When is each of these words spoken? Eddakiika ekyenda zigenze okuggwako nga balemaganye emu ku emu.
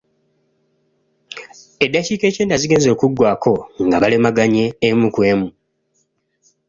Eddakiika 1.85 2.25
ekyenda 2.27 2.55
zigenze 2.61 2.87
okuggwako 2.91 3.53
nga 3.85 3.97
balemaganye 4.01 4.65
emu 4.87 5.07
ku 5.15 5.21
emu. 5.31 5.47